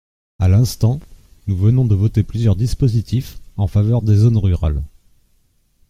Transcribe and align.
À 0.39 0.47
l’instant, 0.47 0.99
nous 1.45 1.55
venons 1.55 1.85
de 1.85 1.93
voter 1.93 2.23
plusieurs 2.23 2.55
dispositifs 2.55 3.37
en 3.55 3.67
faveur 3.67 4.01
des 4.01 4.15
zones 4.15 4.35
rurales. 4.37 4.81